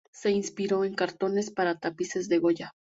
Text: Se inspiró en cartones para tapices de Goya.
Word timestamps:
Se 0.11 0.31
inspiró 0.31 0.83
en 0.83 0.95
cartones 0.95 1.51
para 1.51 1.77
tapices 1.77 2.27
de 2.27 2.39
Goya. 2.39 2.73